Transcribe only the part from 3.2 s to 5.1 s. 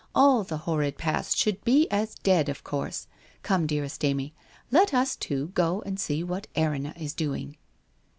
Come, dearest Amy, let